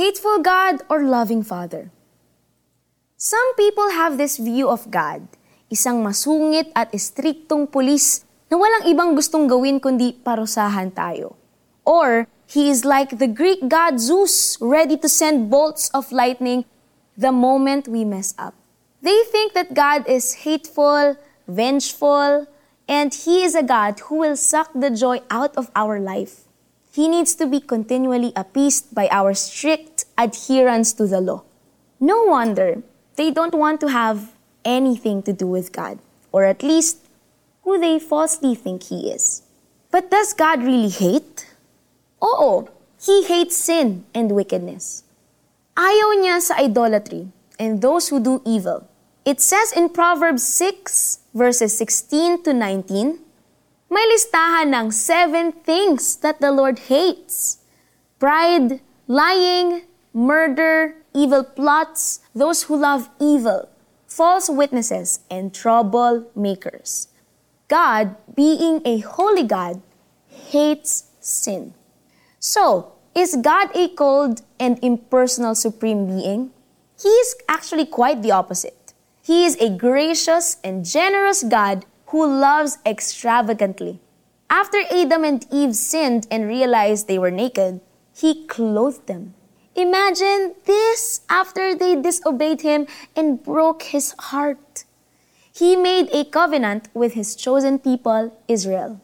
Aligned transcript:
Hateful 0.00 0.40
God 0.40 0.80
or 0.88 1.04
loving 1.04 1.44
Father? 1.44 1.92
Some 3.20 3.52
people 3.60 3.92
have 3.92 4.16
this 4.16 4.40
view 4.40 4.64
of 4.64 4.88
God, 4.88 5.28
isang 5.68 6.00
masungit 6.00 6.72
at 6.72 6.88
istriktong 6.96 7.68
pulis 7.68 8.24
na 8.48 8.56
walang 8.56 8.88
ibang 8.88 9.12
gustong 9.12 9.44
gawin 9.44 9.76
kundi 9.76 10.16
parusahan 10.16 10.88
tayo. 10.96 11.36
Or, 11.84 12.24
he 12.48 12.72
is 12.72 12.88
like 12.88 13.20
the 13.20 13.28
Greek 13.28 13.68
god 13.68 14.00
Zeus, 14.00 14.56
ready 14.56 14.96
to 14.96 15.04
send 15.04 15.52
bolts 15.52 15.92
of 15.92 16.08
lightning 16.08 16.64
the 17.12 17.28
moment 17.28 17.84
we 17.84 18.00
mess 18.08 18.32
up. 18.40 18.56
They 19.04 19.20
think 19.28 19.52
that 19.52 19.76
God 19.76 20.08
is 20.08 20.48
hateful, 20.48 21.20
vengeful, 21.44 22.48
and 22.88 23.12
He 23.12 23.44
is 23.44 23.52
a 23.52 23.60
God 23.60 24.00
who 24.08 24.24
will 24.24 24.40
suck 24.40 24.72
the 24.72 24.88
joy 24.88 25.20
out 25.28 25.52
of 25.60 25.68
our 25.76 26.00
life. 26.00 26.48
He 26.92 27.06
needs 27.06 27.34
to 27.36 27.46
be 27.46 27.60
continually 27.60 28.32
appeased 28.34 28.94
by 28.94 29.06
our 29.14 29.32
strict 29.34 29.89
adherence 30.20 30.92
to 31.00 31.06
the 31.06 31.20
law. 31.20 31.42
No 31.98 32.24
wonder 32.24 32.82
they 33.16 33.30
don't 33.30 33.54
want 33.54 33.80
to 33.80 33.88
have 33.88 34.32
anything 34.64 35.22
to 35.24 35.32
do 35.32 35.46
with 35.46 35.72
God, 35.72 35.98
or 36.32 36.44
at 36.44 36.62
least 36.62 37.08
who 37.64 37.80
they 37.80 37.98
falsely 37.98 38.54
think 38.54 38.84
He 38.84 39.10
is. 39.10 39.42
But 39.90 40.10
does 40.10 40.32
God 40.32 40.62
really 40.62 40.88
hate? 40.92 41.48
Oo, 42.22 42.68
He 43.00 43.24
hates 43.24 43.56
sin 43.56 44.04
and 44.14 44.32
wickedness. 44.32 45.04
Ayaw 45.76 46.20
niya 46.20 46.44
sa 46.44 46.60
idolatry 46.60 47.32
and 47.56 47.80
those 47.80 48.12
who 48.12 48.20
do 48.20 48.44
evil. 48.44 48.84
It 49.24 49.40
says 49.40 49.72
in 49.72 49.88
Proverbs 49.88 50.44
6, 50.44 51.20
verses 51.32 51.76
16 51.76 52.44
to 52.44 52.52
19, 52.52 53.20
may 53.90 54.04
listahan 54.16 54.72
ng 54.72 54.88
seven 54.92 55.52
things 55.52 56.16
that 56.24 56.40
the 56.40 56.52
Lord 56.52 56.92
hates. 56.92 57.58
Pride, 58.20 58.80
lying, 59.08 59.82
murder, 60.12 60.96
evil 61.14 61.44
plots, 61.44 62.20
those 62.34 62.64
who 62.64 62.76
love 62.76 63.08
evil, 63.20 63.68
false 64.06 64.48
witnesses, 64.48 65.20
and 65.30 65.52
troublemakers. 65.52 67.08
God, 67.68 68.16
being 68.34 68.82
a 68.84 68.98
holy 68.98 69.44
God, 69.44 69.80
hates 70.26 71.04
sin. 71.20 71.74
So, 72.38 72.92
is 73.14 73.36
God 73.36 73.74
a 73.74 73.88
cold 73.88 74.42
and 74.58 74.78
impersonal 74.82 75.54
supreme 75.54 76.06
being? 76.06 76.50
He 77.00 77.08
is 77.08 77.36
actually 77.48 77.86
quite 77.86 78.22
the 78.22 78.30
opposite. 78.30 78.92
He 79.22 79.44
is 79.44 79.56
a 79.56 79.70
gracious 79.70 80.56
and 80.64 80.84
generous 80.84 81.42
God 81.42 81.86
who 82.06 82.26
loves 82.26 82.78
extravagantly. 82.84 84.00
After 84.48 84.82
Adam 84.90 85.24
and 85.24 85.46
Eve 85.52 85.76
sinned 85.76 86.26
and 86.30 86.48
realized 86.48 87.06
they 87.06 87.18
were 87.18 87.30
naked, 87.30 87.80
he 88.12 88.46
clothed 88.46 89.06
them. 89.06 89.34
Imagine 89.78 90.58
this 90.66 91.22
after 91.30 91.74
they 91.74 91.94
disobeyed 91.94 92.62
him 92.62 92.90
and 93.14 93.42
broke 93.42 93.94
his 93.94 94.14
heart. 94.18 94.84
He 95.54 95.76
made 95.76 96.10
a 96.10 96.24
covenant 96.26 96.88
with 96.94 97.14
his 97.14 97.36
chosen 97.36 97.78
people, 97.78 98.34
Israel. 98.48 98.98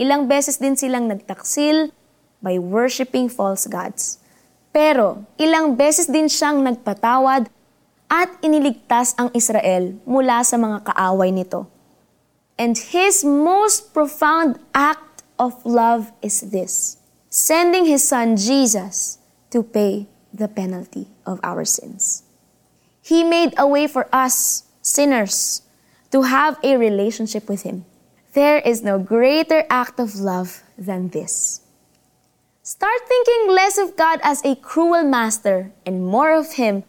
Ilang 0.00 0.28
beses 0.28 0.56
din 0.56 0.76
silang 0.76 1.08
nagtaksil 1.08 1.92
by 2.40 2.56
worshiping 2.56 3.28
false 3.28 3.68
gods. 3.68 4.20
Pero 4.72 5.24
ilang 5.40 5.76
beses 5.76 6.08
din 6.08 6.28
siyang 6.28 6.64
nagpatawad 6.64 7.48
at 8.12 8.30
iniligtas 8.40 9.16
ang 9.16 9.32
Israel 9.32 9.96
mula 10.04 10.44
sa 10.44 10.56
mga 10.56 10.84
kaaway 10.84 11.32
nito. 11.32 11.68
And 12.56 12.76
his 12.76 13.20
most 13.20 13.92
profound 13.92 14.60
act 14.72 15.24
of 15.36 15.60
love 15.64 16.12
is 16.24 16.52
this 16.52 16.96
sending 17.28 17.84
his 17.84 18.00
son 18.00 18.36
Jesus 18.40 19.20
to 19.56 19.62
pay 19.62 20.06
the 20.34 20.48
penalty 20.48 21.08
of 21.24 21.40
our 21.42 21.64
sins. 21.64 22.24
He 23.00 23.24
made 23.24 23.54
a 23.56 23.66
way 23.66 23.86
for 23.86 24.04
us, 24.12 24.64
sinners, 24.82 25.62
to 26.12 26.28
have 26.28 26.60
a 26.62 26.76
relationship 26.76 27.48
with 27.48 27.62
him. 27.62 27.86
There 28.34 28.58
is 28.58 28.82
no 28.82 28.98
greater 28.98 29.64
act 29.70 29.98
of 29.98 30.16
love 30.16 30.62
than 30.76 31.08
this. 31.08 31.62
Start 32.62 33.00
thinking 33.08 33.54
less 33.54 33.78
of 33.78 33.96
God 33.96 34.20
as 34.22 34.44
a 34.44 34.56
cruel 34.56 35.04
master 35.04 35.72
and 35.86 36.04
more 36.04 36.36
of 36.36 36.60
him 36.60 36.84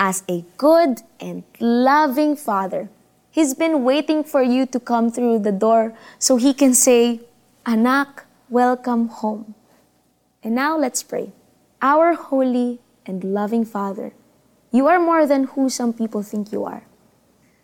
as 0.00 0.24
a 0.28 0.44
good 0.56 1.02
and 1.20 1.44
loving 1.60 2.34
father. 2.34 2.90
He's 3.30 3.54
been 3.54 3.84
waiting 3.84 4.24
for 4.24 4.42
you 4.42 4.66
to 4.66 4.80
come 4.80 5.12
through 5.12 5.46
the 5.46 5.52
door 5.52 5.94
so 6.18 6.34
he 6.34 6.52
can 6.52 6.74
say, 6.74 7.20
Anak, 7.64 8.26
welcome 8.50 9.06
home. 9.06 9.54
And 10.42 10.56
now 10.56 10.76
let's 10.76 11.04
pray. 11.04 11.30
Our 11.78 12.18
holy 12.18 12.82
and 13.06 13.22
loving 13.22 13.62
Father, 13.62 14.10
you 14.74 14.90
are 14.90 14.98
more 14.98 15.30
than 15.30 15.54
who 15.54 15.70
some 15.70 15.94
people 15.94 16.26
think 16.26 16.50
you 16.50 16.66
are. 16.66 16.82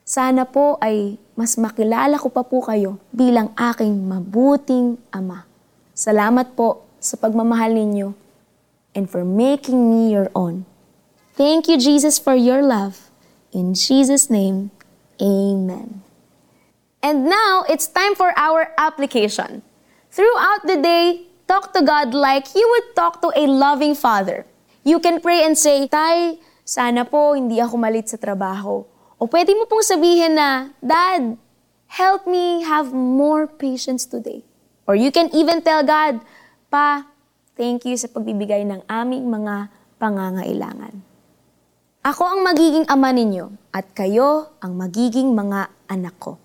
Sana 0.07 0.47
po 0.47 0.79
ay 0.79 1.19
mas 1.35 1.59
makilala 1.59 2.21
ko 2.23 2.31
pa 2.31 2.47
po 2.47 2.63
kayo 2.63 3.03
bilang 3.11 3.51
aking 3.59 4.07
mabuting 4.07 5.03
Ama. 5.11 5.49
Salamat 5.99 6.55
po 6.55 6.87
sa 7.03 7.19
pagmamahal 7.19 7.75
ninyo 7.75 8.15
and 8.95 9.11
for 9.11 9.27
making 9.27 9.91
me 9.91 10.15
your 10.15 10.31
own. 10.39 10.63
Thank 11.35 11.67
you, 11.67 11.75
Jesus, 11.75 12.23
for 12.23 12.39
your 12.39 12.63
love. 12.63 13.11
In 13.51 13.75
Jesus' 13.75 14.31
name, 14.31 14.71
Amen. 15.19 16.07
And 17.03 17.27
now, 17.27 17.67
it's 17.69 17.91
time 17.91 18.15
for 18.15 18.31
our 18.39 18.71
application. 18.79 19.67
Throughout 20.15 20.63
the 20.67 20.79
day, 20.79 21.27
talk 21.45 21.73
to 21.73 21.81
God 21.81 22.13
like 22.13 22.53
you 22.53 22.65
would 22.65 22.97
talk 22.97 23.21
to 23.25 23.33
a 23.33 23.45
loving 23.49 23.97
Father. 23.97 24.45
You 24.85 25.01
can 25.01 25.21
pray 25.21 25.45
and 25.45 25.57
say, 25.57 25.89
Tay, 25.89 26.41
sana 26.65 27.09
po 27.09 27.33
hindi 27.33 27.61
ako 27.61 27.81
malit 27.81 28.13
sa 28.13 28.21
trabaho. 28.21 28.85
O 29.17 29.25
pwede 29.31 29.57
mo 29.57 29.65
pong 29.65 29.85
sabihin 29.85 30.37
na, 30.37 30.75
Dad, 30.85 31.41
help 31.89 32.29
me 32.29 32.61
have 32.67 32.93
more 32.93 33.49
patience 33.49 34.05
today. 34.05 34.45
Or 34.85 34.93
you 34.93 35.09
can 35.09 35.33
even 35.33 35.65
tell 35.65 35.81
God, 35.81 36.21
Pa, 36.69 37.09
thank 37.57 37.89
you 37.89 37.97
sa 37.97 38.13
pagbibigay 38.13 38.69
ng 38.69 38.85
aming 38.85 39.31
mga 39.31 39.73
pangangailangan. 39.97 41.01
Ako 42.05 42.37
ang 42.37 42.41
magiging 42.45 42.85
ama 42.85 43.09
ninyo 43.17 43.73
at 43.73 43.97
kayo 43.97 44.53
ang 44.61 44.77
magiging 44.77 45.33
mga 45.33 45.73
anak 45.89 46.21
ko. 46.21 46.37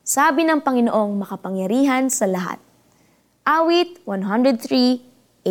Sabi 0.00 0.48
ng 0.48 0.64
Panginoong 0.64 1.12
makapangyarihan 1.20 2.08
sa 2.08 2.24
lahat. 2.24 2.63
Awit 3.44 4.00
103.18 4.08 5.44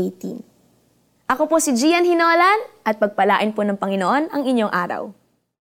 Ako 1.29 1.45
po 1.45 1.61
si 1.61 1.77
Gian 1.77 2.01
Hinolan 2.01 2.65
at 2.81 2.97
pagpalain 2.97 3.53
po 3.53 3.61
ng 3.61 3.77
Panginoon 3.77 4.33
ang 4.33 4.41
inyong 4.49 4.73
araw. 4.73 5.13